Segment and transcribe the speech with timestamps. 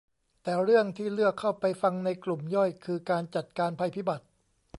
[0.43, 4.25] แต่เรื่องที่เลือกเข้าไปฟังในกลุ่มย่อยคือการจัดการภัยพิบัติ